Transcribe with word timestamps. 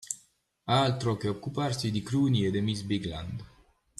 Altro 0.69 1.15
che 1.15 1.27
occuparsi 1.29 1.91
di 1.91 2.01
Cruni 2.01 2.47
e 2.47 2.49
di 2.49 2.59
miss 2.61 2.81
Bigland. 2.81 3.45